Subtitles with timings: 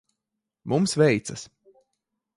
[0.65, 1.47] Mums veicas.